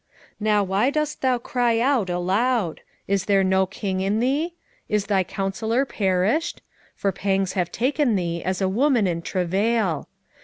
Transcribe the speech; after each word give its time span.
4:9 0.01 0.07
Now 0.39 0.63
why 0.63 0.89
dost 0.89 1.21
thou 1.21 1.37
cry 1.37 1.79
out 1.79 2.09
aloud? 2.09 2.81
is 3.07 3.25
there 3.25 3.43
no 3.43 3.67
king 3.67 3.99
in 4.01 4.19
thee? 4.19 4.55
is 4.89 5.05
thy 5.05 5.23
counsellor 5.23 5.85
perished? 5.85 6.63
for 6.95 7.11
pangs 7.11 7.53
have 7.53 7.71
taken 7.71 8.15
thee 8.15 8.43
as 8.43 8.61
a 8.61 8.67
woman 8.67 9.05
in 9.05 9.21
travail. 9.21 10.07